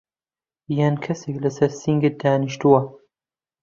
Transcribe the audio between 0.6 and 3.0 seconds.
یان کەسێک لەسەر سنگت دانیشتووه؟